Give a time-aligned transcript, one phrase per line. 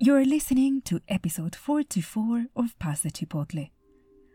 [0.00, 3.70] You're listening to episode 44 of Pass the Chipotle.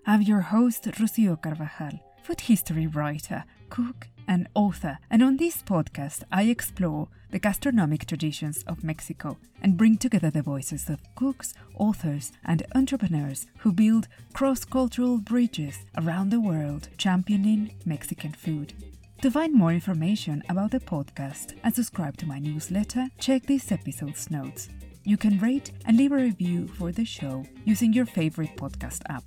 [0.06, 6.24] I'm your host, Rocio Carvajal, food history writer, cook, and author, and on this podcast,
[6.34, 12.34] I explore the gastronomic traditions of Mexico and bring together the voices of cooks, authors,
[12.44, 18.74] and entrepreneurs who build cross cultural bridges around the world championing Mexican food.
[19.22, 24.30] To find more information about the podcast and subscribe to my newsletter, check this episode's
[24.30, 24.68] notes.
[25.06, 29.24] You can rate and leave a review for the show using your favorite podcast app.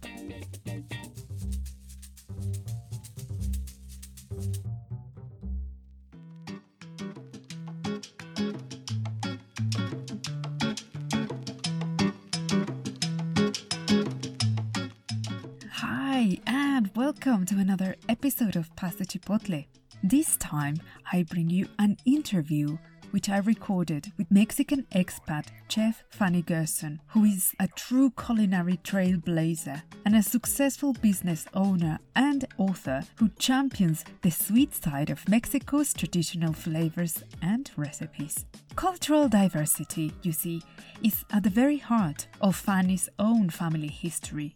[15.72, 19.66] Hi, and welcome to another episode of Pass the Chipotle.
[20.02, 20.76] This time,
[21.12, 22.78] I bring you an interview
[23.10, 29.82] which I recorded with Mexican expat chef Fany Gerson, who is a true culinary trailblazer
[30.04, 36.52] and a successful business owner and author who champions the sweet side of Mexico's traditional
[36.52, 38.44] flavors and recipes.
[38.74, 40.62] Cultural diversity, you see,
[41.02, 44.54] is at the very heart of Fany's own family history.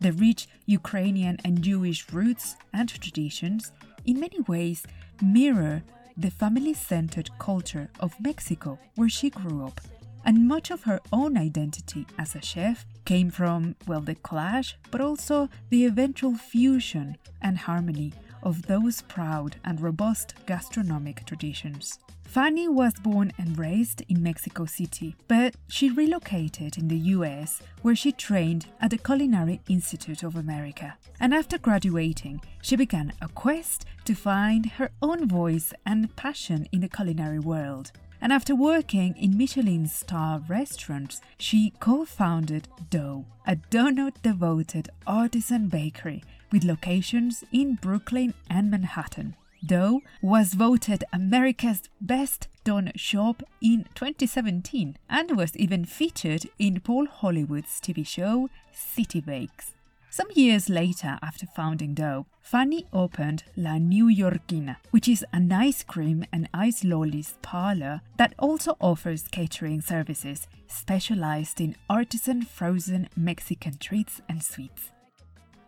[0.00, 3.72] The rich Ukrainian and Jewish roots and traditions
[4.04, 4.84] in many ways
[5.22, 5.82] mirror
[6.16, 9.80] the family centered culture of Mexico, where she grew up.
[10.24, 15.00] And much of her own identity as a chef came from, well, the clash, but
[15.00, 21.98] also the eventual fusion and harmony of those proud and robust gastronomic traditions.
[22.34, 27.94] Fany was born and raised in Mexico City, but she relocated in the US where
[27.94, 30.96] she trained at the Culinary Institute of America.
[31.20, 36.80] And after graduating, she began a quest to find her own voice and passion in
[36.80, 37.92] the culinary world.
[38.20, 45.68] And after working in Michelin star restaurants, she co founded Dough, a donut devoted artisan
[45.68, 46.24] bakery
[46.54, 49.34] with locations in Brooklyn and Manhattan.
[49.66, 57.06] Dough was voted America's best donut shop in 2017 and was even featured in Paul
[57.06, 59.72] Hollywood's TV show City Bakes.
[60.10, 66.24] Some years later, after founding Dough, Fany opened La Newyorkina, which is an ice cream
[66.32, 74.20] and ice lollies parlor that also offers catering services specialized in artisan frozen Mexican treats
[74.28, 74.93] and sweets.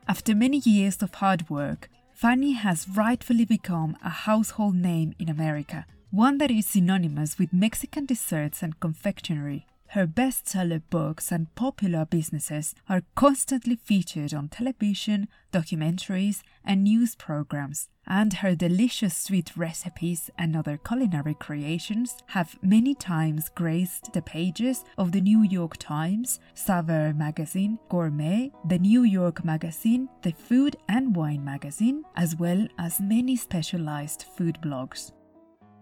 [0.09, 5.84] After many years of hard work, Fany has rightfully become a household name in America,
[6.11, 9.66] one that is synonymous with Mexican desserts and confectionery.
[9.89, 17.89] Her bestseller books and popular businesses are constantly featured on television, documentaries, and news programs,
[18.06, 24.84] and her delicious sweet recipes and other culinary creations have many times graced the pages
[24.97, 31.15] of the New York Times, Saveur magazine, Gourmet, the New York Magazine, the Food and
[31.16, 35.12] Wine magazine, as well as many specialized food blogs.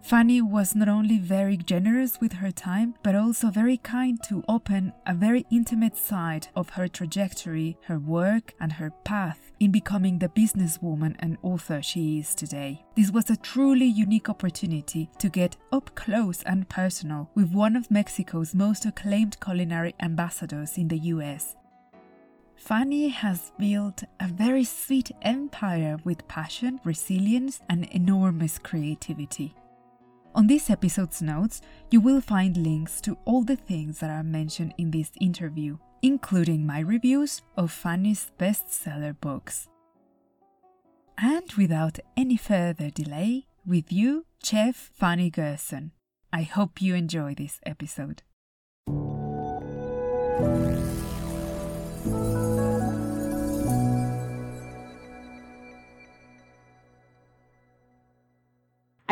[0.06, 4.92] Fany was not only very generous with her time, but also very kind to open
[5.06, 10.28] a very intimate side of her trajectory, her work, and her path in becoming the
[10.28, 12.84] businesswoman and author she is today.
[12.94, 17.90] This was a truly unique opportunity to get up close and personal with one of
[17.90, 21.56] Mexico's most acclaimed culinary ambassadors in the US.
[22.62, 29.54] Fany has built a very sweet empire with passion, resilience, and enormous creativity.
[30.34, 34.74] On this episode's notes, you will find links to all the things that are mentioned
[34.78, 39.68] in this interview, including my reviews of Fany's bestseller books.
[41.16, 45.92] And without any further delay, with you, Chef Fany Gerson.
[46.32, 48.22] I hope you enjoy this episode.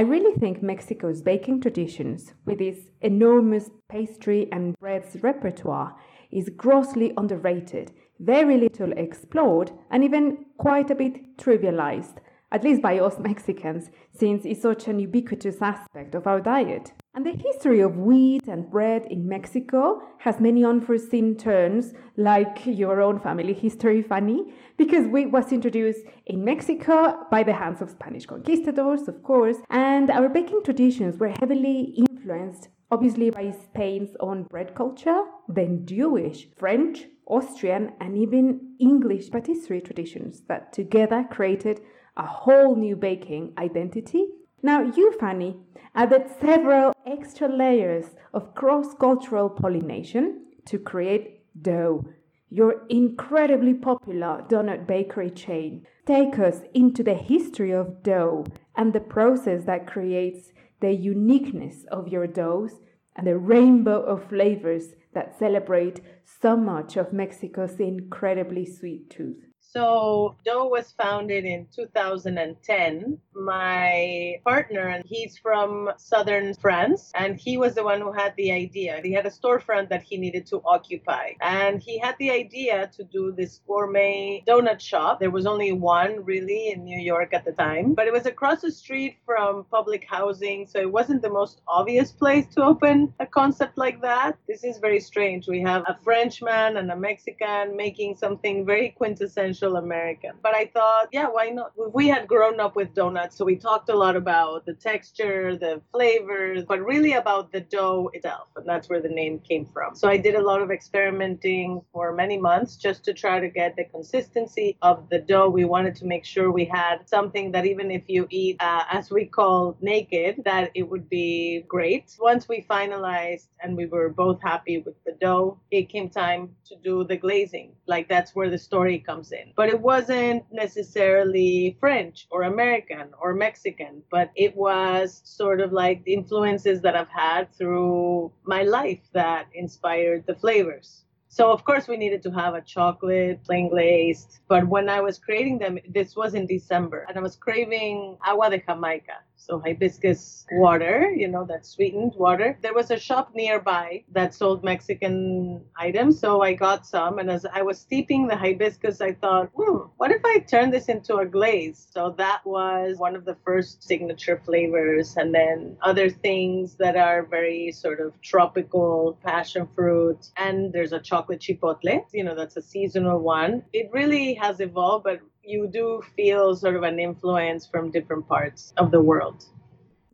[0.03, 5.95] I really think Mexico's baking traditions, with its enormous pastry and breads repertoire,
[6.33, 12.17] is grossly underrated, very little explored, and even quite a bit trivialized,
[12.51, 16.93] at least by us Mexicans, since it's such an ubiquitous aspect of our diet.
[17.15, 23.03] And the history of wheat and bread in Mexico has many unforeseen turns, like your
[23.03, 28.25] own family history, Fany, because wheat was introduced in Mexico by the hands of Spanish
[28.25, 34.75] conquistadors, of course, and our baking traditions were heavily influenced, obviously, by Spain's own bread
[34.75, 41.79] culture, then Jewish, French, Austrian, and even English patisserie traditions that together created
[42.17, 44.29] a whole new baking identity
[44.63, 45.57] Now, you, Fany,
[45.95, 52.07] added several extra layers of cross cultural pollination to create dough,
[52.49, 55.85] your incredibly popular donut bakery chain.
[56.07, 62.09] Take us into the history of dough and the process that creates the uniqueness of
[62.09, 62.81] your doughs
[63.17, 69.52] and the rainbow of flavors that celebrate so much of Mexico's incredibly sweet tooth.
[69.73, 73.19] So Dough was founded in 2010.
[73.35, 78.53] My partner, and he's from southern France, and he was the one who had the
[78.53, 79.01] idea.
[79.03, 83.03] He had a storefront that he needed to occupy, and he had the idea to
[83.05, 85.21] do this gourmet donut shop.
[85.21, 88.61] There was only one really in New York at the time, but it was across
[88.61, 93.27] the street from public housing, so it wasn't the most obvious place to open a
[93.27, 94.37] concept like that.
[94.47, 95.49] This is very strange.
[95.49, 100.33] We have a Frenchman and a Mexican making something very quintessential American.
[100.43, 101.73] But I thought, yeah, why not?
[101.93, 105.81] We had grown up with donuts, so we talked a lot about the texture, the
[105.93, 108.49] flavors, but really about the dough itself.
[108.57, 109.95] And that's where the name came from.
[109.95, 113.77] So I did a lot of experimenting for many months just to try to get
[113.77, 115.49] the consistency of the dough.
[115.49, 119.11] We wanted to make sure we had something that even if you eat, uh, as
[119.11, 122.17] we call naked, that it would be great.
[122.21, 126.77] Once we finalized and we were both happy with the dough, it came time to
[126.77, 127.73] do the glazing.
[127.87, 133.35] Like that's where the story comes in but it wasn't necessarily French or American or
[133.35, 139.03] Mexican, but it was sort of like the influences that I've had through my life
[139.13, 141.05] that inspired the flavors.
[141.29, 145.19] So of course we needed to have a chocolate plain glazed, but when I was
[145.19, 150.47] creating them, this was in December, and I was craving agua de Jamaica so hibiscus
[150.53, 152.57] water, you know, that sweetened water.
[152.63, 157.19] There was a shop nearby that sold Mexican items, so I got some.
[157.19, 160.89] And as I was steeping the hibiscus, I thought, hmm, what if I turn this
[160.89, 161.89] into a glaze?
[161.91, 165.17] So that was one of the first signature flavors.
[165.17, 170.31] And then other things that are very sort of tropical, passion fruit.
[170.37, 173.65] And there's a chocolate chipotle, you know, that's a seasonal one.
[173.73, 178.73] It really has evolved, but you do feel sort of an influence from different parts
[178.77, 179.45] of the world.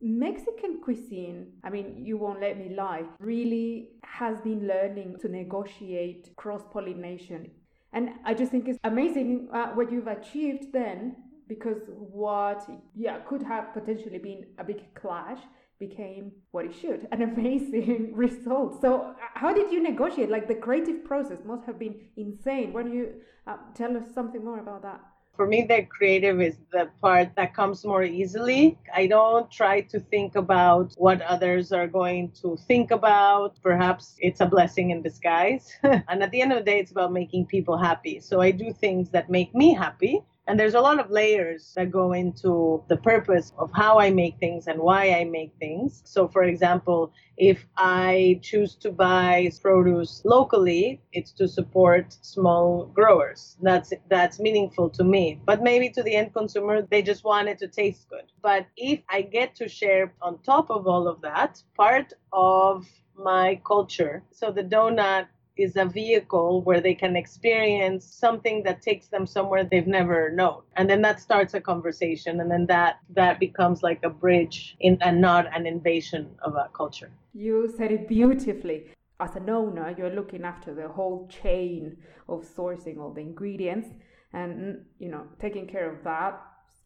[0.01, 6.31] Mexican cuisine, I mean, you won't let me lie, really has been learning to negotiate
[6.37, 7.51] cross pollination.
[7.93, 11.17] And I just think it's amazing uh, what you've achieved then,
[11.49, 15.41] because what, yeah, could have potentially been a big clash
[15.79, 21.05] became what it should an amazing result so how did you negotiate like the creative
[21.05, 23.13] process must have been insane why don't you
[23.47, 25.01] uh, tell us something more about that
[25.39, 28.77] for me, the creative is the part that comes more easily.
[28.93, 33.55] I don't try to think about what others are going to think about.
[33.63, 35.73] Perhaps it's a blessing in disguise.
[35.85, 38.19] and at the end of the day, it's about making people happy.
[38.19, 41.91] So I do things that make me happy and there's a lot of layers that
[41.91, 46.01] go into the purpose of how I make things and why I make things.
[46.07, 53.59] So, for example, if I choose to buy produce locally, it's to support small growers.
[53.61, 55.39] That's that's meaningful to me.
[55.45, 58.33] But maybe to the end consumer, they just want it to taste good.
[58.43, 63.61] But if I get to share on top of all of that, part of my
[63.67, 64.23] culture.
[64.31, 65.27] So the donut
[65.59, 70.63] is a vehicle where they can experience something that takes them somewhere they've never known.
[70.77, 74.97] And then that starts a conversation and then that that becomes like a bridge in
[75.03, 77.11] and not an invasion of a culture.
[77.35, 78.93] You said it beautifully.
[79.21, 81.97] As an owner you're looking after the whole chain
[82.29, 83.89] of sourcing all the ingredients
[84.33, 86.39] and you know taking care of that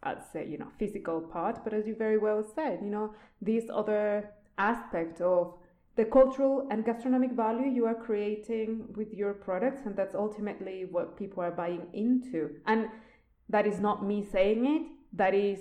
[0.04, 1.62] i'd say you know physical part.
[1.62, 5.54] But as you very well said you know this other aspect of
[5.96, 11.18] the cultural and gastronomic value you are creating with your products and that's ultimately what
[11.18, 12.50] people are buying into.
[12.66, 12.88] And
[13.48, 14.82] that is not me saying it.
[15.12, 15.58] That is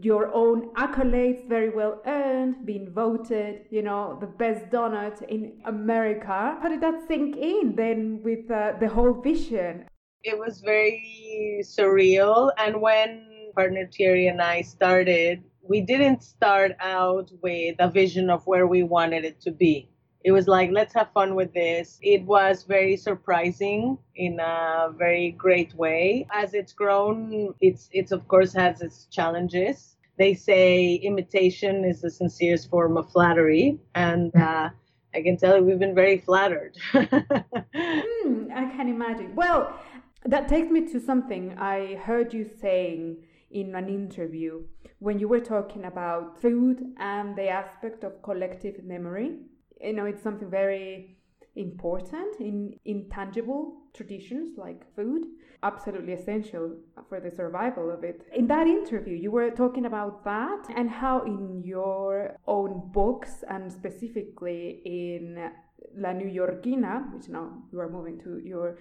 [0.00, 6.58] your own accolades very well earned being voted you know the best donut in america.
[6.60, 9.86] How did that sink in then with uh, the whole vision?
[10.22, 12.50] It was very surreal.
[12.58, 18.46] And when partner thierry and i started we didn't start out with a vision of
[18.46, 19.90] where we wanted it to be.
[20.24, 21.98] It was like, let's have fun with this.
[22.02, 26.26] It was very surprising in a very great way.
[26.32, 29.96] As it's grown, it's it's of course has its challenges.
[30.18, 34.70] They say imitation is the sincerest form of flattery, and uh,
[35.14, 36.76] I can tell you we've been very flattered.
[36.92, 39.36] mm, I can imagine.
[39.36, 39.78] Well,
[40.24, 43.18] that takes me to something I heard you saying
[43.50, 44.62] in an interview
[44.98, 49.38] when you were talking about food and the aspect of collective memory.
[49.80, 51.18] You know, it's something very
[51.56, 55.24] important in intangible traditions like food
[55.62, 56.76] absolutely essential
[57.08, 58.26] for the survival of it.
[58.34, 63.72] In that interview, you were talking about that and how in your own books and
[63.72, 65.50] specifically in
[65.96, 68.78] La Newyorkina, which now you are moving to your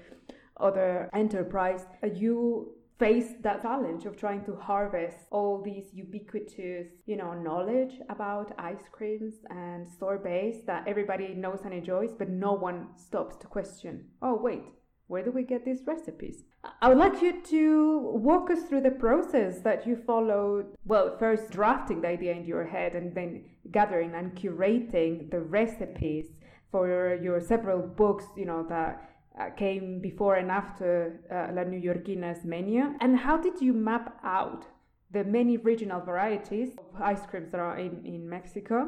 [0.59, 7.33] other enterprise, you face that challenge of trying to harvest all these ubiquitous, you know,
[7.33, 13.35] knowledge about ice creams and sorbets that everybody knows and enjoys, but no one stops
[13.37, 14.05] to question.
[14.21, 14.63] Oh, wait,
[15.07, 16.43] where do we get these recipes?
[16.81, 20.75] I would like you to walk us through the process that you followed.
[20.83, 26.27] Well, first drafting the idea into your head and then gathering and curating the recipes
[26.71, 32.43] for your several books, you know, that uh, came before and after uh, La Newyorkina's
[32.43, 32.83] menu.
[33.01, 34.65] And how did you map out
[35.11, 38.87] the many regional varieties of ice creams that are in, in Mexico?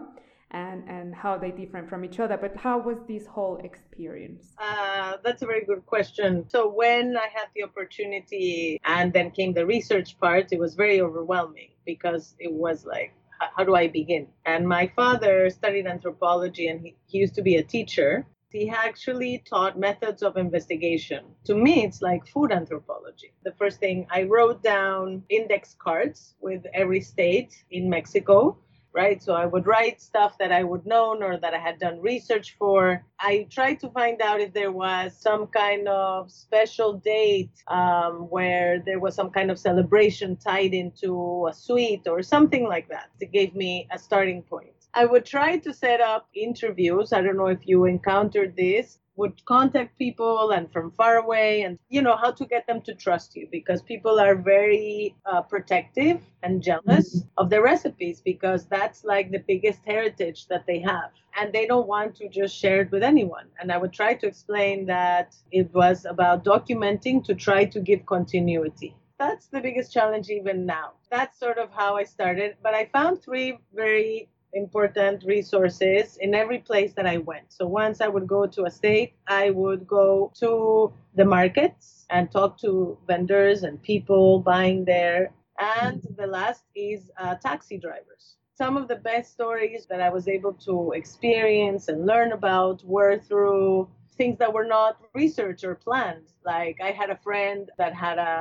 [0.52, 5.18] and and how they differ from each other but how was this whole experience uh,
[5.24, 9.66] that's a very good question so when i had the opportunity and then came the
[9.66, 13.14] research part it was very overwhelming because it was like
[13.56, 17.58] how do i begin and my father studied anthropology and he, he used to be
[17.58, 21.26] a teacher he actually taught methods of investigation.
[21.46, 23.34] To me, it's like food anthropology.
[23.44, 28.58] The first thing I wrote down index cards with every state in Mexico
[28.94, 29.22] right?
[29.22, 32.56] So I would write stuff that I would know or that I had done research
[32.58, 33.04] for.
[33.20, 38.82] I tried to find out if there was some kind of special date um, where
[38.86, 43.10] there was some kind of celebration tied into a sweet or something like that.
[43.20, 44.79] It gave me a starting point.
[44.94, 47.14] I would try to set up interviews.
[47.14, 51.78] I don't know if you encountered this would contact people and from far away and
[51.90, 56.22] you know how to get them to trust you because people are very uh, protective
[56.42, 57.28] and jealous mm-hmm.
[57.38, 61.12] of the recipes because that's like the biggest heritage that they have.
[61.38, 63.48] And they don't want to just share it with anyone.
[63.60, 68.06] And i would try to explain that it was about documenting to try to give
[68.06, 68.96] continuity.
[69.20, 70.94] That's the biggest challenge even now.
[71.12, 72.56] That's sort of how i started.
[72.64, 77.52] But i found three very important resources in every place that I went.
[77.54, 82.32] So once I would go to a state, I would go to the markets and
[82.32, 85.32] talk to vendors and people buying there.
[85.60, 88.38] And the last is uh, taxi drivers.
[88.56, 93.18] Some of the best stories that I was able to experience and learn about were
[93.18, 96.28] through things that were not researched or planned.
[96.46, 98.36] Like I had a friend that had a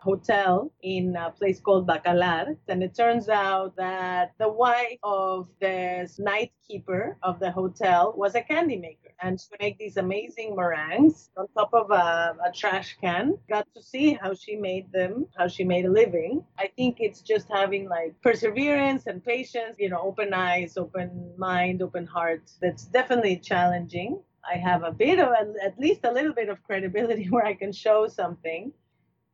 [0.00, 6.08] hotel in a place called Bacalar, and it turns out that the wife of the
[6.20, 11.30] night keeper of the hotel was a candy maker, and she made these amazing meringues
[11.36, 13.36] on top of a, a trash can.
[13.50, 16.44] Got to see how she made them, how she made a living.
[16.58, 21.82] I think it's just having like perseverance and patience, you know, open eyes, open mind,
[21.82, 22.44] open heart.
[22.62, 24.22] That's definitely challenging.
[24.52, 25.32] I have a bit of
[25.64, 28.72] at least a little bit of credibility where I can show something.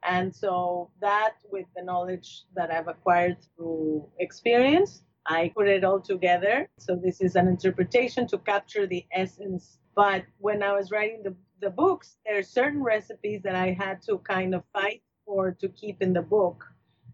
[0.03, 6.01] And so that with the knowledge that I've acquired through experience, I put it all
[6.01, 6.69] together.
[6.79, 9.79] So this is an interpretation to capture the essence.
[9.95, 14.01] But when I was writing the, the books, there are certain recipes that I had
[14.03, 16.65] to kind of fight for to keep in the book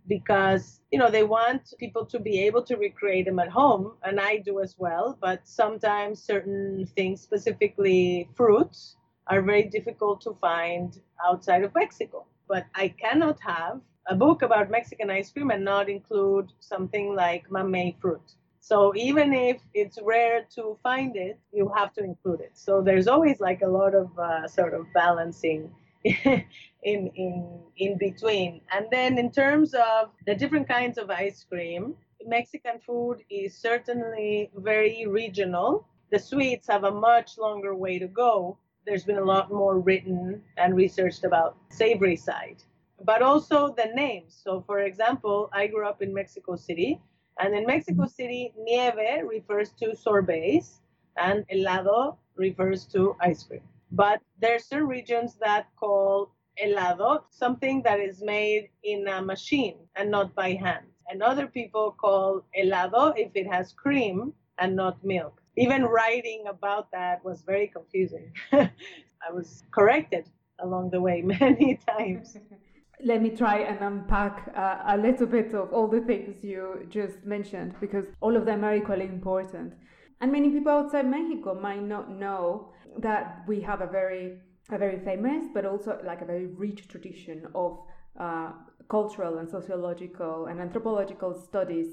[0.09, 4.21] because you know they want people to be able to recreate them at home and
[4.21, 8.97] i do as well but sometimes certain things specifically fruits
[9.29, 12.25] are very difficult to find outside of mexico.
[12.49, 17.49] But i cannot have a book about mexican ice cream and not include something like
[17.51, 18.23] mamey fruit.
[18.61, 22.53] So even if it's rare to find it you have to include it.
[22.55, 25.71] So there's always like a lot of uh, sort of balancing
[26.05, 28.61] in in in between.
[28.73, 34.50] And then in terms of the different kinds of ice cream, Mexican food is certainly
[34.57, 35.87] very regional.
[36.11, 38.59] The sweets have a much longer way to go.
[38.87, 42.62] There's been a lot more written and researched about savory side,
[43.05, 44.41] but also the names.
[44.45, 47.00] So, for example, I grew up in Mexico City,
[47.41, 48.19] and in Mexico mm-hmm.
[48.23, 50.81] City, nieve refers to sorbets,
[51.17, 53.62] and helado refers to ice cream.
[53.97, 59.79] But there are certain regions that call helado something that is made in a machine
[59.97, 60.87] and not by hand.
[61.09, 65.41] And other people call helado if it has cream and not milk.
[65.57, 68.33] Even writing about that was very confusing.
[68.53, 70.26] I was corrected
[70.59, 72.37] along the way many times.
[73.03, 77.25] Let me try and unpack uh, a little bit of all the things you just
[77.25, 79.75] mentioned because all of them are equally important.
[80.21, 84.99] And many people outside Mexico might not know that we have a very a very
[85.05, 87.79] famous but also like a very rich tradition of
[88.19, 88.51] uh,
[88.89, 91.87] cultural and sociological and anthropological studies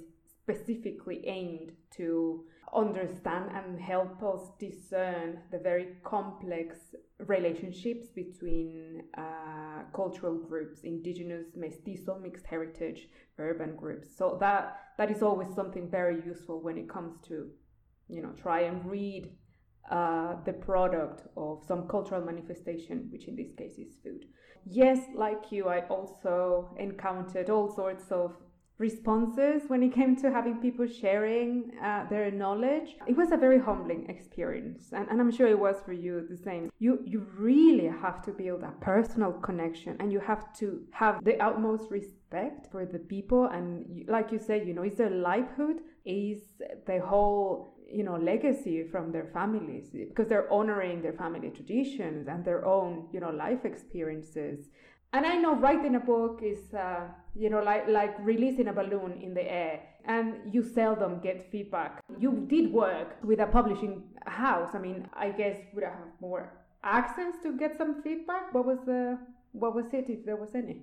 [0.43, 2.43] specifically aimed to
[2.75, 6.77] understand and help us discern the very complex
[7.19, 14.09] relationships between uh, cultural groups, indigenous, mestizo, mixed heritage, urban groups.
[14.17, 17.49] So that that is always something very useful when it comes to,
[18.07, 19.29] you know, try and read
[19.91, 24.25] uh, the product of some cultural manifestation, which in this case is food.
[24.65, 28.33] Yes, like you, I also encountered all sorts of
[28.77, 32.95] responses when it came to having people sharing uh, their knowledge.
[33.07, 36.37] It was a very humbling experience, and, and I'm sure it was for you the
[36.37, 36.71] same.
[36.79, 41.35] You you really have to build a personal connection, and you have to have the
[41.47, 43.45] utmost respect for the people.
[43.45, 46.41] And you, like you said, you know, it's their livelihood, is
[46.87, 52.43] the whole you know legacy from their families because they're honoring their family traditions and
[52.43, 54.69] their own you know life experiences
[55.13, 57.01] and I know writing a book is, uh,
[57.35, 62.01] you know, like like releasing a balloon in the air, and you seldom get feedback.
[62.19, 64.71] You did work with a publishing house.
[64.73, 66.51] I mean, I guess would have more
[66.83, 68.53] access to get some feedback.
[68.55, 69.19] What was the
[69.51, 70.81] what was it, if there was any?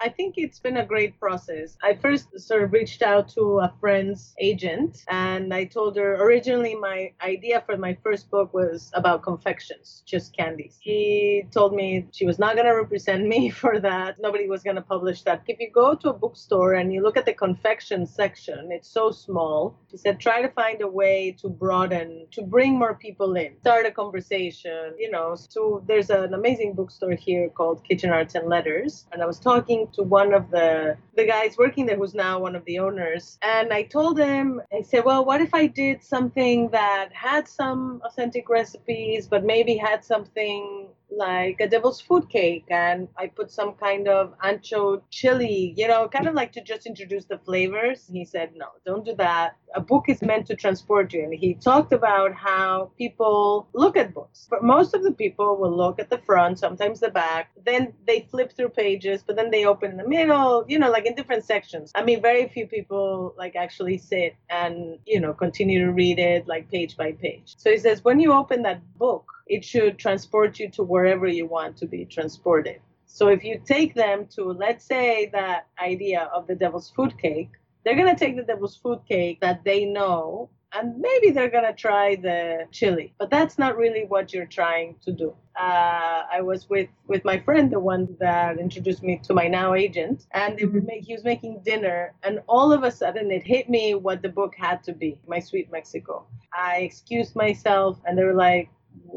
[0.00, 1.78] I think it's been a great process.
[1.82, 6.74] I first sort of reached out to a friend's agent and I told her originally
[6.74, 10.76] my idea for my first book was about confections, just candies.
[10.80, 14.16] He told me she was not going to represent me for that.
[14.20, 15.42] Nobody was going to publish that.
[15.48, 19.10] If you go to a bookstore and you look at the confection section, it's so
[19.10, 19.78] small.
[19.90, 23.86] She said, try to find a way to broaden, to bring more people in, start
[23.86, 25.36] a conversation, you know.
[25.36, 29.06] So there's an amazing bookstore here called Kitchen Arts and Letters.
[29.12, 32.54] And I was talking to one of the the guys working there who's now one
[32.56, 33.38] of the owners.
[33.42, 38.00] And i told him i said well what if i did something that had some
[38.04, 43.74] authentic recipes but maybe had something like a devil's food cake and I put some
[43.74, 48.08] kind of ancho chili, you know, kind of like to just introduce the flavors.
[48.12, 49.56] He said, no, don't do that.
[49.74, 51.22] A book is meant to transport you.
[51.24, 54.46] And he talked about how people look at books.
[54.50, 58.26] But most of the people will look at the front, sometimes the back, then they
[58.30, 61.44] flip through pages, but then they open in the middle, you know, like in different
[61.44, 61.92] sections.
[61.94, 66.48] I mean, very few people like actually sit and, you know, continue to read it
[66.48, 67.54] like page by page.
[67.58, 71.46] So he says, when you open that book, it should transport you to wherever you
[71.46, 72.80] want to be transported.
[73.06, 77.50] So if you take them to, let's say, that idea of the devil's food cake,
[77.84, 81.64] they're going to take the devil's food cake that they know and maybe they're going
[81.64, 85.34] to try the chili but that's not really what you're trying to do.
[85.58, 89.72] Uh, i was with with my friend the one that introduced me to my now
[89.74, 93.70] agent and they make, he was making dinner and all of a sudden it hit
[93.70, 96.26] me what the book had to be my sweet mexico.
[96.52, 98.68] I excused myself and they were like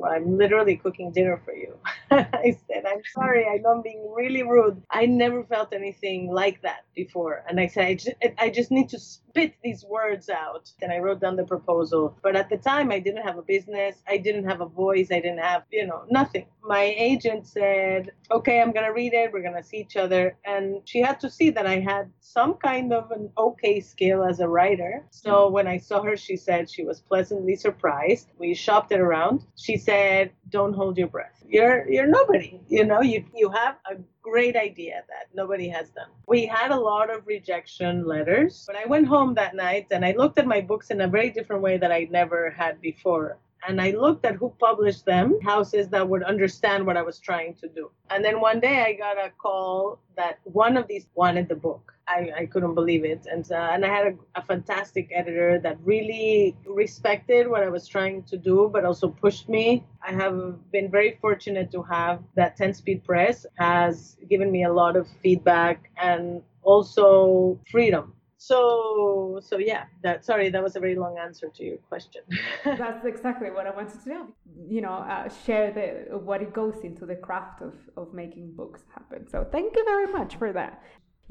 [0.04, 1.78] I'm literally cooking dinner for you.
[2.12, 4.82] I said, I'm sorry, I know I'm being really rude.
[4.90, 7.44] I never felt anything like that before.
[7.48, 10.72] And I said, I just, I just need to spit these words out.
[10.82, 12.18] And I wrote down the proposal.
[12.24, 13.98] But at the time, I didn't have a business.
[14.08, 15.10] I didn't have a voice.
[15.12, 16.46] I didn't have, you know, nothing.
[16.64, 19.32] My agent said, okay, I'm going to read it.
[19.32, 20.36] We're going to see each other.
[20.46, 24.40] And she had to see that I had some kind of an okay skill as
[24.40, 25.06] a writer.
[25.12, 28.30] So when I saw her, she said she was pleasantly surprised.
[28.38, 29.46] We shopped it around.
[29.70, 31.44] She said, don't hold your breath.
[31.48, 32.60] You're, you're nobody.
[32.68, 36.10] You know, you, you have a great idea that nobody has done.
[36.28, 40.14] We had a lot of rejection letters, but I went home that night and I
[40.18, 43.38] looked at my books in a very different way that I never had before.
[43.68, 47.56] And I looked at who published them, houses that would understand what I was trying
[47.56, 47.92] to do.
[48.10, 51.94] And then one day I got a call that one of these wanted the book.
[52.08, 53.28] I, I couldn't believe it.
[53.32, 57.88] And, uh, and I had a, a fantastic editor that really respected what I was
[57.88, 59.86] trying to do, but also pushed me.
[60.02, 64.74] I have been very fortunate to have that 10 speed press has given me a
[64.74, 70.96] lot of feedback and also freedom so so yeah that sorry that was a very
[70.96, 72.22] long answer to your question.
[72.64, 74.28] That's exactly what i wanted to know.
[74.68, 78.82] You know uh, share the what it goes into the craft of of making books
[78.94, 79.28] happen.
[79.30, 80.82] So thank you very much for that.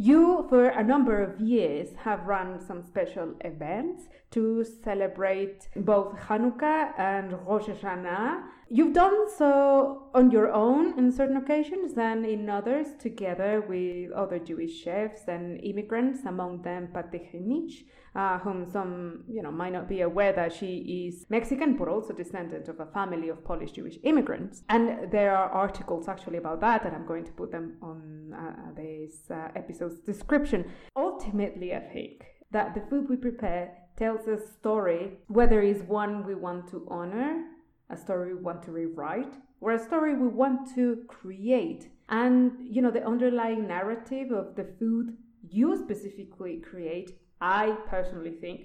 [0.01, 6.99] You, for a number of years, have run some special events to celebrate both Hanukkah
[6.99, 8.43] and Rosh Hashanah.
[8.69, 14.38] You've done so on your own in certain occasions and in others together with other
[14.38, 17.85] Jewish chefs and immigrants, among them Pati Jinich
[18.19, 22.12] uh, whom some you know might not be aware that she is Mexican but also
[22.12, 24.62] descendant of a family of Polish Jewish immigrants.
[24.69, 28.73] And there are articles actually about that, and I'm going to put them on uh,
[28.75, 30.71] this uh, episode's description.
[30.97, 36.35] Ultimately, I think that the food we prepare tells a story, whether it's one we
[36.35, 37.45] want to honor,
[37.91, 41.89] a story we want to rewrite, or a story we want to create.
[42.09, 45.17] And you know, the underlying narrative of the food
[45.51, 48.63] you specifically create I personally think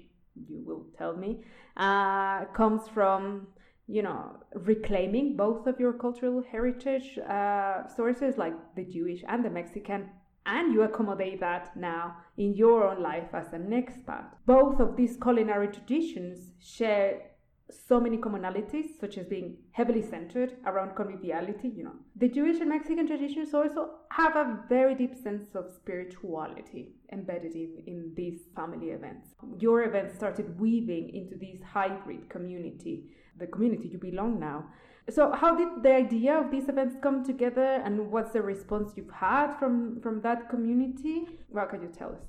[0.47, 1.43] you will tell me,
[1.77, 3.47] uh, comes from
[3.87, 9.49] you know reclaiming both of your cultural heritage uh, sources like the Jewish and the
[9.49, 10.09] Mexican
[10.45, 14.25] and you accommodate that now in your own life as an expat.
[14.45, 17.21] Both of these culinary traditions share
[17.69, 21.69] so many commonalities, such as being heavily centered around conviviality.
[21.69, 26.95] You know, the Jewish and Mexican traditions also have a very deep sense of spirituality
[27.11, 29.29] embedded in, in these family events.
[29.59, 33.05] Your events started weaving into this hybrid community,
[33.37, 34.65] the community you belong now.
[35.09, 39.11] So, how did the idea of these events come together, and what's the response you've
[39.11, 41.27] had from from that community?
[41.49, 42.23] What can you tell us?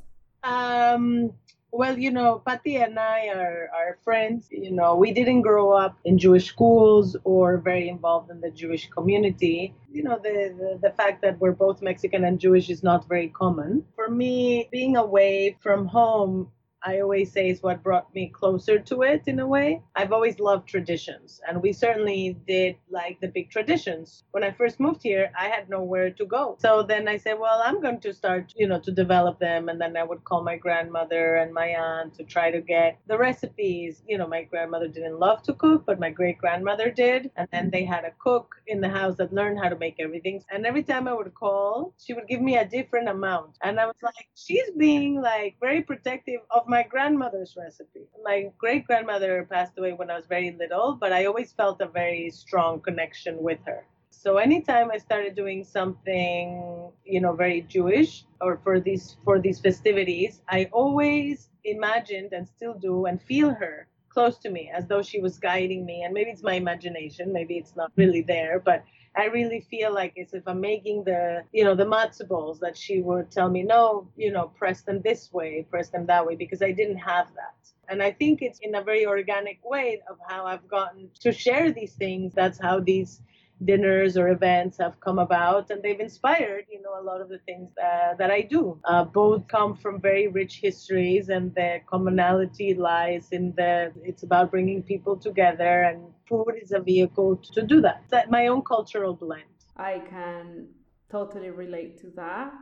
[0.44, 1.33] Um,
[1.72, 4.46] well, you know, Pati and I are, are friends.
[4.50, 8.88] You know, we didn't grow up in Jewish schools or very involved in the Jewish
[8.90, 9.74] community.
[9.90, 13.28] You know, the, the, the fact that we're both Mexican and Jewish is not very
[13.28, 13.85] common.
[13.96, 16.48] For me, being away from home
[16.85, 19.81] I always say is what brought me closer to it in a way.
[19.97, 24.25] I've always loved traditions, and we certainly did like the big traditions.
[24.33, 26.57] When I first moved here, I had nowhere to go.
[26.61, 29.68] So then I said, well, I'm going to start, you know, to develop them.
[29.70, 33.16] And then I would call my grandmother and my aunt to try to get the
[33.16, 34.03] recipes.
[34.07, 37.31] You know, my grandmother didn't love to cook, but my great grandmother did.
[37.37, 40.42] And then they had a cook in the house that learned how to make everything.
[40.51, 43.57] And every time I would call, she would give me a different amount.
[43.62, 48.04] And I was like, she's being like very protective of my my grandmother's recipe.
[48.24, 51.87] My great grandmother passed away when I was very little, but I always felt a
[51.87, 53.87] very strong connection with her.
[54.10, 59.60] So anytime I started doing something, you know, very Jewish or for these for these
[59.60, 65.03] festivities, I always imagined and still do and feel her close to me as though
[65.03, 66.03] she was guiding me.
[66.05, 68.85] And maybe it's my imagination, maybe it's not really there, but
[69.16, 72.77] I really feel like as if I'm making the, you know, the matzo balls that
[72.77, 76.35] she would tell me, no, you know, press them this way, press them that way,
[76.35, 77.55] because I didn't have that.
[77.88, 81.70] And I think it's in a very organic way of how I've gotten to share
[81.70, 82.33] these things.
[82.35, 83.20] That's how these
[83.62, 87.38] dinners or events have come about and they've inspired you know a lot of the
[87.38, 88.79] things that, that i do.
[88.85, 94.51] Uh, both come from very rich histories and the commonality lies in the it's about
[94.51, 98.03] bringing people together and food is a vehicle to do that.
[98.11, 99.45] It's my own cultural blend.
[99.77, 100.69] I can
[101.11, 102.53] totally relate to that.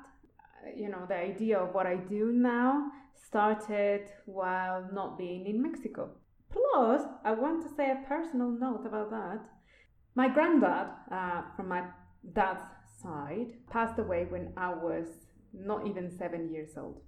[0.76, 6.10] You know the idea of what i do now started while not being in mexico.
[6.50, 9.40] Plus i want to say a personal note about that
[10.14, 11.84] my granddad, uh, from my
[12.34, 12.64] dad's
[13.02, 15.06] side, passed away when I was
[15.52, 17.02] not even seven years old.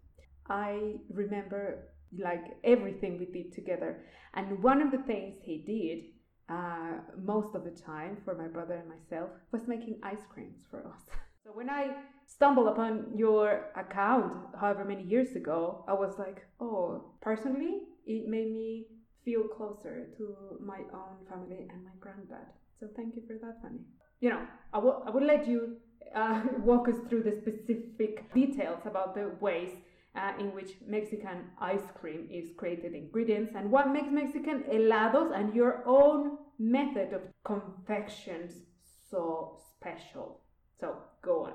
[0.48, 6.14] I remember like everything we did together, and one of the things he did
[6.48, 10.80] uh, most of the time for my brother and myself was making ice creams for
[10.80, 11.02] us.
[11.44, 11.90] So when I
[12.26, 18.50] stumbled upon your account, however many years ago, I was like, oh, personally, it made
[18.50, 18.86] me
[19.26, 22.46] feel closer to my own family and my granddad.
[22.84, 23.78] So thank you for that, Fany.
[24.20, 24.42] You know,
[24.74, 25.76] I would I will let you
[26.14, 29.70] uh, walk us through the specific details about the ways
[30.14, 35.54] uh, in which Mexican ice cream is created, ingredients, and what makes Mexican helados and
[35.54, 38.52] your own method of confections
[39.10, 40.40] so special.
[40.78, 41.54] So go on.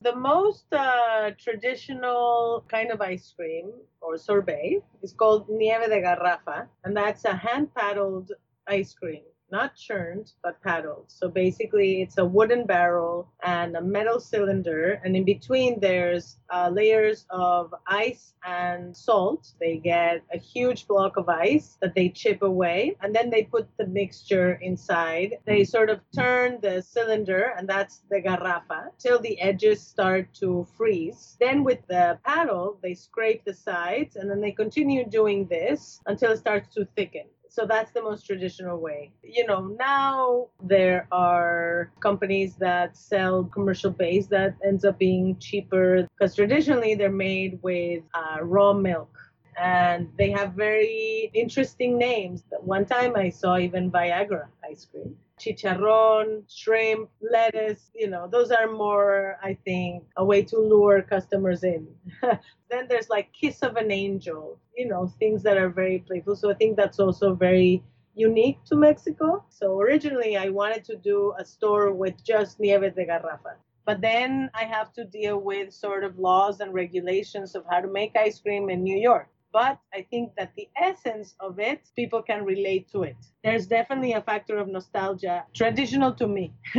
[0.00, 6.66] The most uh, traditional kind of ice cream or sorbet is called nieve de garrafa,
[6.82, 8.32] and that's a hand paddled
[8.66, 11.04] ice cream not churned, but paddled.
[11.08, 16.70] So basically, it's a wooden barrel and a metal cylinder, and in between, there's uh,
[16.72, 19.52] layers of ice and salt.
[19.60, 23.68] They get a huge block of ice that they chip away, and then they put
[23.76, 25.38] the mixture inside.
[25.44, 30.66] They sort of turn the cylinder, and that's the garrafa, till the edges start to
[30.76, 31.36] freeze.
[31.40, 36.32] Then, with the paddle, they scrape the sides, and then they continue doing this until
[36.32, 37.26] it starts to thicken.
[37.48, 39.12] So that's the most traditional way.
[39.22, 46.06] You know, now there are companies that sell commercial base that ends up being cheaper
[46.18, 49.10] because traditionally they're made with uh, raw milk
[49.58, 52.42] and they have very interesting names.
[52.60, 58.70] One time I saw even Viagra ice cream chicharron, shrimp, lettuce, you know, those are
[58.70, 61.86] more, I think, a way to lure customers in.
[62.70, 66.36] then there's like kiss of an angel, you know, things that are very playful.
[66.36, 67.82] So I think that's also very
[68.14, 69.44] unique to Mexico.
[69.50, 73.56] So originally I wanted to do a store with just Nieves de Garrafa.
[73.84, 77.88] But then I have to deal with sort of laws and regulations of how to
[77.88, 82.20] make ice cream in New York but I think that the essence of it, people
[82.20, 83.16] can relate to it.
[83.42, 86.52] There's definitely a factor of nostalgia, traditional to me.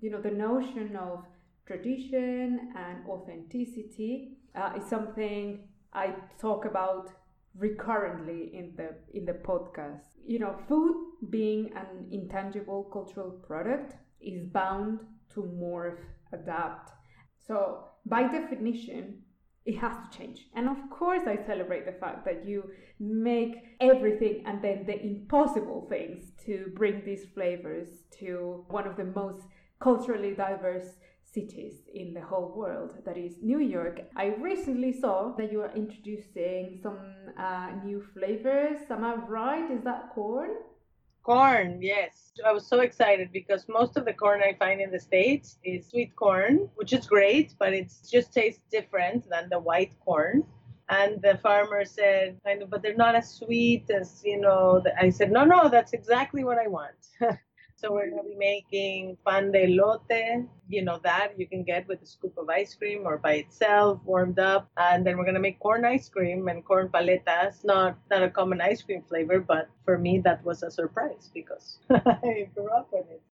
[0.00, 1.24] you know, the notion of
[1.66, 7.10] tradition and authenticity uh, is something I talk about
[7.58, 10.06] recurrently in the in the podcast.
[10.24, 10.94] You know, food
[11.30, 15.00] being an intangible cultural product is bound
[15.34, 15.98] to morph,
[16.32, 16.92] adapt.
[17.48, 19.25] So, by definition,
[19.66, 20.46] it has to change.
[20.54, 25.86] And of course, I celebrate the fact that you make everything and then the impossible
[25.88, 27.88] things to bring these flavors
[28.20, 29.42] to one of the most
[29.80, 34.00] culturally diverse cities in the whole world, that is New York.
[34.16, 36.98] I recently saw that you are introducing some
[37.36, 38.78] uh, new flavors.
[38.88, 39.70] Am I right?
[39.70, 40.50] Is that corn?
[41.26, 42.30] Corn, yes.
[42.46, 45.88] I was so excited because most of the corn I find in the States is
[45.88, 50.44] sweet corn, which is great, but it just tastes different than the white corn.
[50.88, 55.10] And the farmer said, kind of, but they're not as sweet as, you know, I
[55.10, 56.94] said, no, no, that's exactly what I want.
[57.78, 61.86] So we're going to be making pan de elote, you know, that you can get
[61.86, 64.70] with a scoop of ice cream or by itself, warmed up.
[64.78, 67.64] And then we're going to make corn ice cream and corn paletas.
[67.64, 71.78] Not, not a common ice cream flavor, but for me, that was a surprise because
[71.90, 73.22] I grew up with it.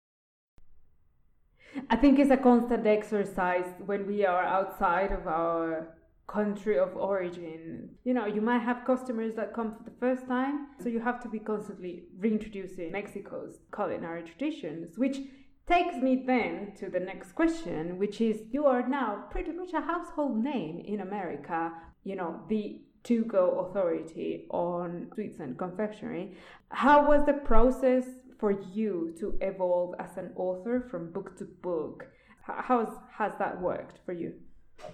[1.88, 5.93] I think it's a constant exercise when we are outside of our
[6.26, 7.90] country of origin.
[8.04, 11.22] You know, you might have customers that come for the first time, so you have
[11.22, 15.18] to be constantly reintroducing Mexico's culinary traditions, which
[15.66, 19.80] takes me then to the next question, which is you are now pretty much a
[19.80, 21.72] household name in America,
[22.04, 26.36] you know, the to go authority on sweets and confectionery.
[26.70, 28.04] How was the process
[28.38, 32.06] for you to evolve as an author from book to book?
[32.42, 34.32] How has that worked for you?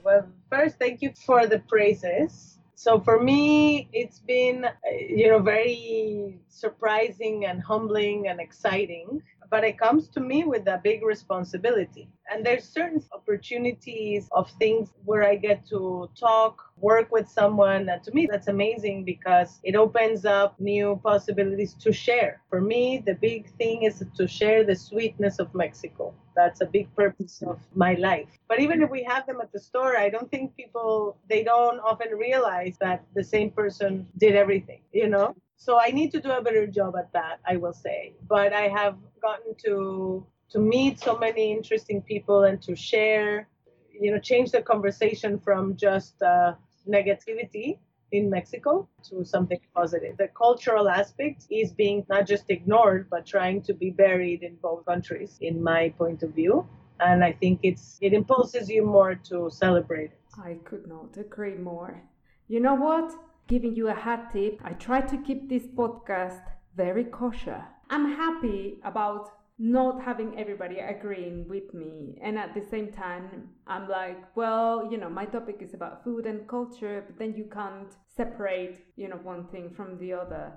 [0.02, 2.58] Well, first, thank you for the praises.
[2.74, 9.22] So for me, it's been, uh, you know, very surprising and humbling and exciting.
[9.50, 12.08] But it comes to me with a big responsibility.
[12.30, 17.88] And there's certain opportunities of things where I get to talk, work with someone.
[17.88, 22.40] And to me, that's amazing because it opens up new possibilities to share.
[22.48, 26.14] For me, the big thing is to share the sweetness of Mexico.
[26.36, 28.28] That's a big purpose of my life.
[28.48, 31.80] But even if we have them at the store, I don't think people, they don't
[31.80, 35.34] often realize that the same person did everything, you know?
[35.60, 38.14] So I need to do a better job at that, I will say.
[38.26, 43.46] But I have gotten to to meet so many interesting people and to share,
[43.92, 46.54] you know, change the conversation from just uh,
[46.88, 47.78] negativity
[48.10, 50.16] in Mexico to something positive.
[50.16, 54.86] The cultural aspect is being not just ignored, but trying to be buried in both
[54.86, 56.66] countries, in my point of view.
[57.00, 60.12] And I think it's it impulses you more to celebrate.
[60.42, 62.02] I could not agree more.
[62.48, 63.12] You know what?
[63.50, 66.44] Giving you a hat tip, I try to keep this podcast
[66.76, 67.64] very kosher.
[67.90, 72.16] I'm happy about not having everybody agreeing with me.
[72.22, 76.26] And at the same time, I'm like, well, you know, my topic is about food
[76.26, 80.52] and culture, but then you can't separate, you know, one thing from the other.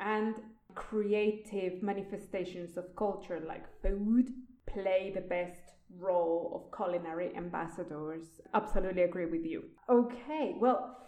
[0.00, 0.36] And
[0.76, 4.30] creative manifestations of culture like food
[4.72, 8.40] play the best role of culinary ambassadors.
[8.54, 9.64] Absolutely agree with you.
[9.90, 11.05] Okay, well,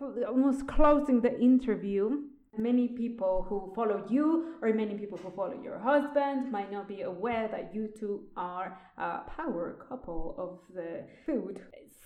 [0.00, 2.22] almost closing the interview
[2.58, 7.02] many people who follow you or many people who follow your husband might not be
[7.02, 11.60] aware that you two are a power couple of the food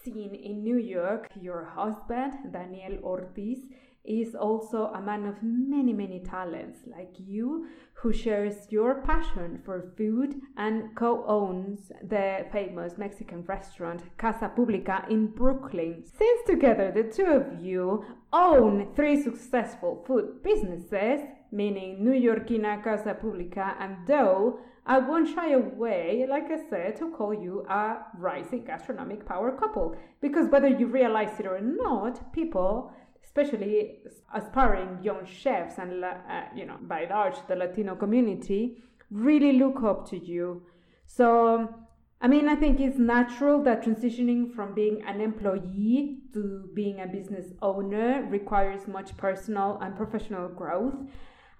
[0.04, 1.28] scene in New York.
[1.40, 3.58] Your husband, Daniel Ortiz,
[4.04, 9.92] is also a man of many, many talents like you, who shares your passion for
[9.96, 16.02] food and co owns the famous Mexican restaurant Casa Publica in Brooklyn.
[16.04, 21.20] Since together the two of you own three successful food businesses,
[21.52, 27.34] meaning Newyorkina Casa Publica and Dough, I won't shy away, like I said, to call
[27.34, 29.94] you a rising gastronomic power couple.
[30.22, 32.92] Because whether you realize it or not, people
[33.30, 34.00] especially
[34.34, 40.08] aspiring young chefs and uh, you know by large the latino community really look up
[40.08, 40.62] to you.
[41.06, 41.68] So
[42.22, 47.06] i mean i think it's natural that transitioning from being an employee to being a
[47.06, 50.94] business owner requires much personal and professional growth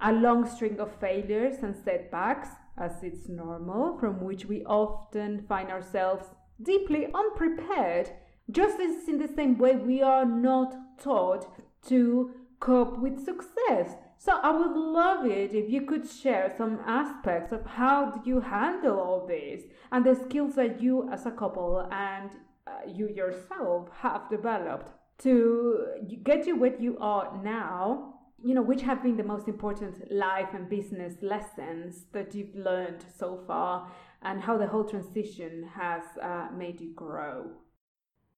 [0.02, 5.70] a long string of failures and setbacks as it's normal from which we often find
[5.70, 6.26] ourselves
[6.62, 8.10] deeply unprepared
[8.50, 11.46] just as in the same way, we are not taught
[11.88, 13.96] to cope with success.
[14.18, 18.40] So I would love it if you could share some aspects of how do you
[18.40, 22.30] handle all this and the skills that you as a couple and
[22.66, 25.86] uh, you yourself have developed to
[26.22, 28.14] get you where you are now.
[28.42, 33.04] You know, which have been the most important life and business lessons that you've learned
[33.18, 33.90] so far,
[34.22, 37.50] and how the whole transition has uh, made you grow.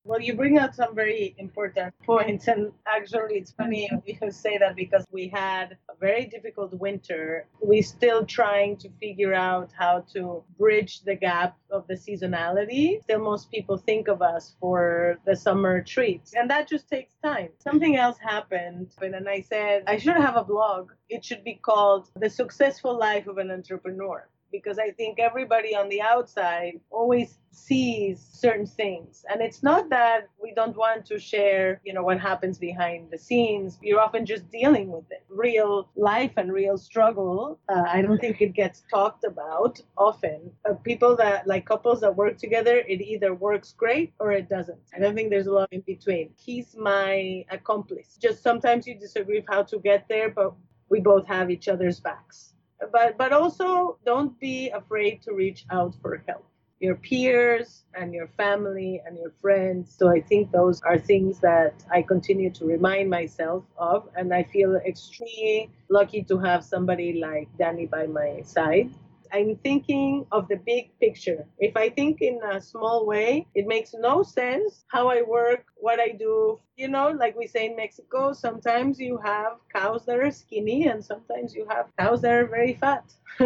[0.05, 4.25] Well, you bring out some very important points, and actually, it's funny mm-hmm.
[4.25, 7.47] you say that because we had a very difficult winter.
[7.61, 13.01] We're still trying to figure out how to bridge the gap of the seasonality.
[13.05, 17.51] Still, most people think of us for the summer treats, and that just takes time.
[17.59, 20.91] Something else happened, and I said I should have a blog.
[21.11, 25.89] It should be called The Successful Life of an Entrepreneur because I think everybody on
[25.89, 29.25] the outside always sees certain things.
[29.31, 33.19] And it's not that we don't want to share, you know, what happens behind the
[33.19, 33.79] scenes.
[33.83, 35.25] You're often just dealing with it.
[35.29, 37.59] Real life and real struggle.
[37.69, 40.51] Uh, I don't think it gets talked about often.
[40.69, 44.81] Uh, people that, like couples that work together, it either works great or it doesn't.
[44.95, 46.31] I don't think there's a lot in between.
[46.37, 48.19] He's my accomplice.
[48.21, 50.55] Just sometimes you disagree how to get there, but
[50.89, 52.53] we both have each other's backs
[52.91, 56.45] but but also don't be afraid to reach out for help.
[56.81, 59.95] Your peers and your family and your friends.
[59.97, 64.09] So i think those are things that i continue to remind myself of.
[64.17, 68.91] And i feel extremely lucky to have somebody like danny by my side
[69.33, 71.47] I'm thinking of the big picture.
[71.59, 75.99] If I think in a small way, it makes no sense how I work, what
[75.99, 76.61] I do.
[76.77, 81.03] You know, like we say in Mexico, sometimes you have cows that are skinny and
[81.03, 83.05] sometimes you have cows that are very fat.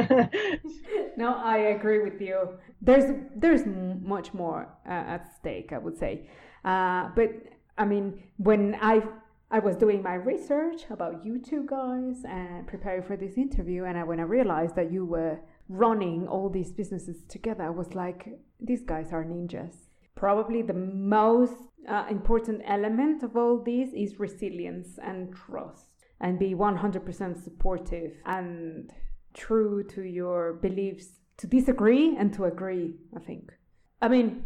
[1.17, 2.59] no, I agree with you.
[2.83, 6.29] There's there's much more uh, at stake, I would say.
[6.65, 7.31] Uh, but
[7.79, 9.03] I mean, when I
[9.51, 13.97] I was doing my research about you two guys and preparing for this interview, and
[13.97, 18.29] I, when I realized that you were running all these businesses together, was like,
[18.61, 19.75] these guys are ninjas.
[20.15, 21.55] Probably the most
[21.89, 28.91] uh, important element of all these is resilience and trust, and be 100% supportive and
[29.35, 33.53] true to your beliefs, to disagree and to agree, I think.
[34.01, 34.45] I mean,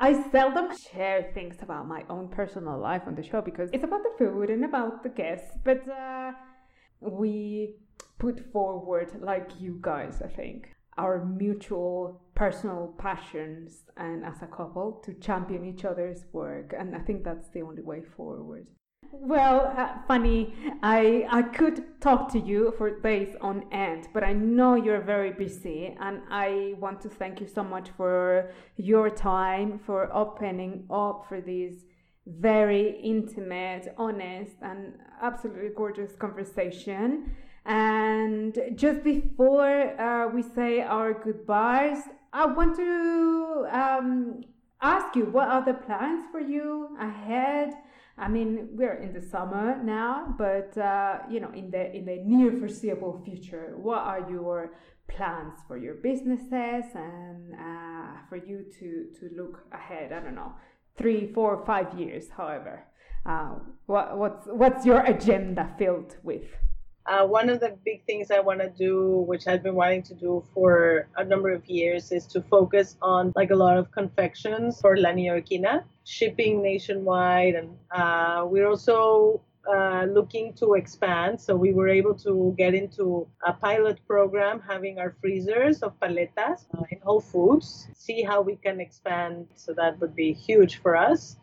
[0.00, 4.02] I seldom share things about my own personal life on the show because it's about
[4.02, 6.32] the food and about the guests, but uh,
[7.00, 7.76] we
[8.22, 10.58] put forward, like you guys, I think,
[10.96, 16.72] our mutual personal passions and as a couple to champion each other's work.
[16.78, 18.66] And I think that's the only way forward.
[19.10, 20.40] Well, uh, Fany,
[20.82, 25.32] I I could talk to you for days on end, but I know you're very
[25.44, 28.52] busy, and I want to thank you so much for
[28.90, 31.74] your time, for opening up for this
[32.26, 34.80] very intimate, honest, and
[35.20, 37.06] absolutely gorgeous conversation.
[37.64, 44.44] And just before uh, we say our goodbyes, I want to um,
[44.80, 47.74] ask you what are the plans for you ahead?
[48.18, 52.16] I mean, we're in the summer now, but uh, you know, in the in the
[52.24, 54.72] near foreseeable future, what are your
[55.08, 60.12] plans for your businesses and uh, for you to to look ahead?
[60.12, 60.52] I don't know,
[60.96, 62.84] three, four, five years, however.
[63.24, 63.54] Uh,
[63.86, 66.44] what what's what's your agenda filled with?
[67.06, 70.14] Uh, one of the big things I want to do, which I've been wanting to
[70.14, 74.80] do for a number of years, is to focus on like a lot of confections
[74.80, 81.40] for La Newyorkina, shipping nationwide, and uh, we're also uh, looking to expand.
[81.40, 86.66] So we were able to get into a pilot program, having our freezers of paletas
[86.76, 89.48] uh, in Whole Foods, see how we can expand.
[89.54, 91.36] So that would be huge for us.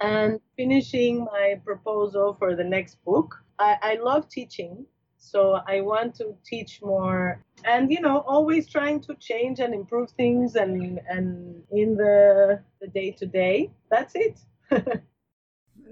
[0.00, 4.86] And finishing my proposal for the next book I, I love teaching,
[5.18, 10.10] so I want to teach more, and you know, always trying to change and improve
[10.12, 13.70] things, and and in the the day to day.
[13.90, 14.40] That's it.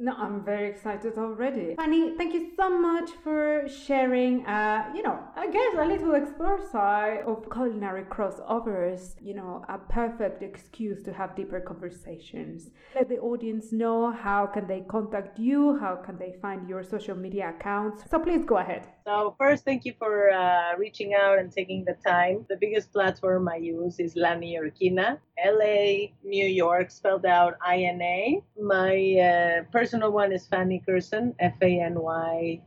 [0.00, 1.74] No, I'm very excited already.
[1.76, 6.60] Fany, thank you so much for sharing, uh, you know, I guess a little explore
[6.70, 12.70] side of culinary crossovers, you know, a perfect excuse to have deeper conversations.
[12.94, 17.16] Let the audience know how can they contact you, how can they find your social
[17.16, 18.02] media accounts.
[18.08, 18.86] So please go ahead.
[19.08, 22.44] So first, thank you for uh, reaching out and taking the time.
[22.50, 28.42] The biggest platform I use is La Newyorkina, L-A, New York, spelled out I-N-A.
[28.60, 32.66] My uh, personal one is Fany Gerson, F-A-N-Y-G-E-R-S-O-N.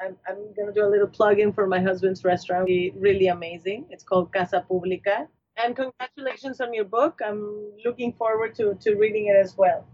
[0.00, 2.70] I'm, I'm going to do a little plug-in for my husband's restaurant.
[2.70, 3.84] It's Really amazing.
[3.90, 5.28] It's called Casa Publica.
[5.58, 7.20] And congratulations on your book.
[7.22, 9.84] I'm looking forward to, to reading it as well.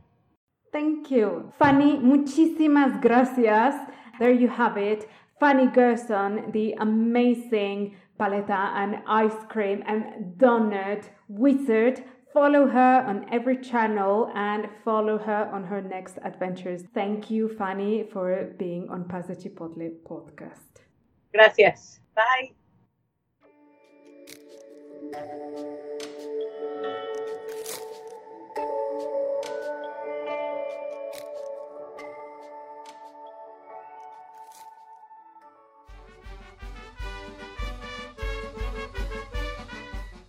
[0.71, 1.53] Thank you.
[1.61, 3.75] Fany, muchísimas gracias.
[4.19, 5.09] There you have it.
[5.41, 12.05] Fany Gerson, the amazing paleta and ice cream and donut wizard.
[12.33, 16.85] Follow her on every channel and follow her on her next adventures.
[16.95, 20.81] Thank you, Fany, for being on Pasa Chipotle podcast.
[21.35, 22.01] Gracias.
[22.15, 22.53] Bye.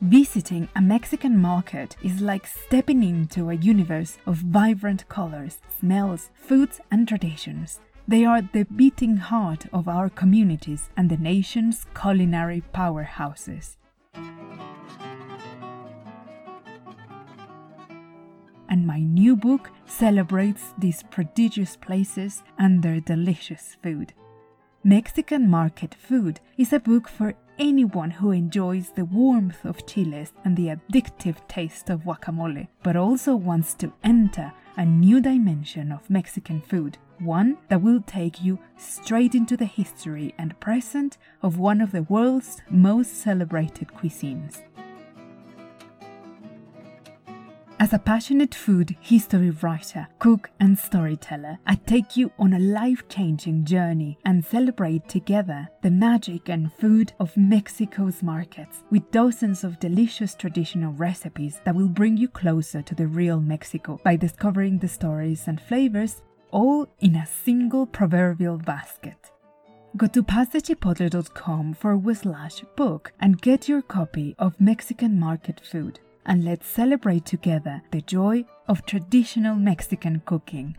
[0.04, 6.82] Visiting a Mexican market is like stepping into a universe of vibrant colors, smells, foods,
[6.91, 7.80] and traditions.
[8.06, 13.78] They are the beating heart of our communities and the nation's culinary powerhouses.
[18.68, 24.12] And my new book celebrates these prodigious places and their delicious food.
[24.84, 30.56] Mexican Market Food is a book for anyone who enjoys the warmth of chiles and
[30.56, 36.62] the addictive taste of guacamole, but also wants to enter a new dimension of Mexican
[36.62, 41.91] food, one that will take you straight into the history and present of one of
[41.91, 44.62] the world's most celebrated cuisines.
[47.84, 53.09] As a passionate food history writer, cook, and storyteller, I take you on a life
[53.09, 59.81] changing journey and celebrate together the magic and food of Mexico's markets with dozens of
[59.81, 64.88] delicious traditional recipes that will bring you closer to the real Mexico by discovering the
[64.88, 69.29] stories and flavors all in a single proverbial basket.
[69.97, 76.43] Go to pasachipotle.com forward slash book and get your copy of Mexican Market Food and
[76.43, 80.76] let's celebrate together the joy of traditional Mexican cooking.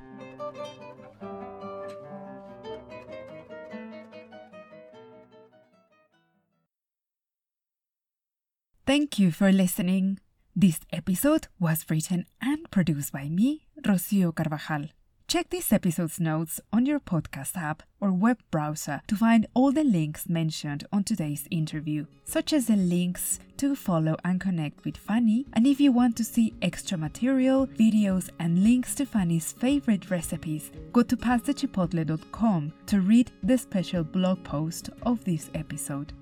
[8.86, 10.20] Thank you for listening.
[10.55, 14.88] This episode was written and produced by me, Rocio Carvajal.
[15.35, 19.82] Check this episode's notes on your podcast app or web browser to find all the
[19.82, 25.47] links mentioned on today's interview, such as the links to follow and connect with Fany.
[25.55, 30.70] And if you want to see extra material, videos, and links to Fany's favorite recipes,
[30.93, 36.12] go to pasachipotle.com to read the special blog post of this episode.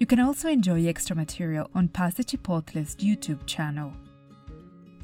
[0.00, 3.92] You can also enjoy extra material on Pasa Chipotle's YouTube channel.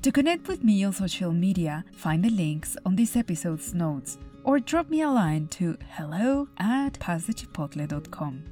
[0.02, 4.60] To connect with me on social media, find the links on this episode's notes or
[4.60, 8.44] drop me a line to hello at pasachipotle.com.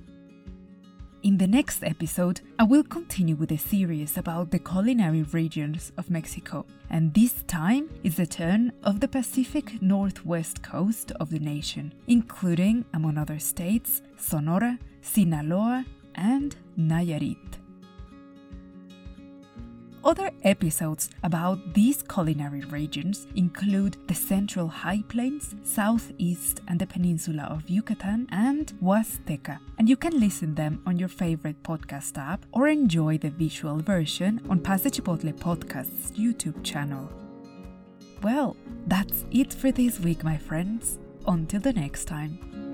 [1.22, 6.11] In the next episode, I will continue with a series about the culinary regions of
[6.11, 11.94] Mexico, and this time is the turn of the Pacific Northwest coast of the nation,
[12.09, 15.84] including, among other states, Sonora, Sinaloa,
[16.16, 17.59] and Nayarit.
[20.07, 27.42] Other episodes about these culinary regions include the Central High Plains, Southeast and the Peninsula
[27.50, 32.68] of Yucatan, and Huasteca, and you can listen them on your favorite podcast app or
[32.68, 37.11] enjoy the visual version on Pasa Chipotle Podcast's YouTube channel.
[38.22, 41.00] Well, that's it for this week, my friends.
[41.26, 42.66] Until the next time.